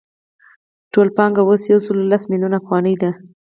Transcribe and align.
ټوله 0.91 1.11
پانګه 1.17 1.41
اوس 1.47 1.61
یو 1.71 1.79
سل 1.85 1.97
لس 2.11 2.23
میلیونه 2.31 2.55
افغانۍ 2.61 2.95
ده 3.01 3.09